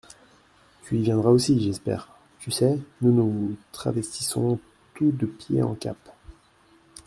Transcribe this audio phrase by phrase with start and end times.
[0.81, 2.09] Tu y viendras aussi, j'espère?
[2.39, 4.57] Tu sais, nous nous travestissons
[4.95, 5.95] tous de pied en cap.